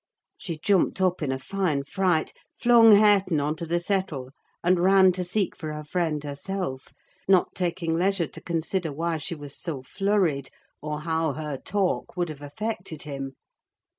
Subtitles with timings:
[0.35, 4.31] She jumped up in a fine fright, flung Hareton on to the settle,
[4.63, 6.87] and ran to seek for her friend herself;
[7.27, 10.49] not taking leisure to consider why she was so flurried,
[10.81, 13.35] or how her talk would have affected him.